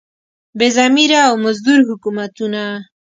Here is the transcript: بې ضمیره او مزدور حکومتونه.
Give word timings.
بې 0.57 0.67
ضمیره 0.77 1.19
او 1.29 1.33
مزدور 1.45 1.79
حکومتونه. 1.89 2.63